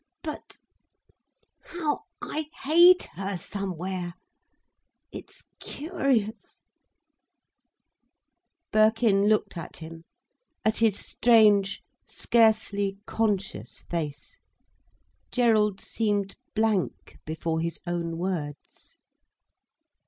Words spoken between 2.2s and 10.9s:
I hate her somewhere! It's curious—" Birkin looked at him, at